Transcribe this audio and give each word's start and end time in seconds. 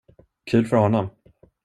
Kul 0.45 0.65
för 0.65 0.75
honom. 0.77 1.09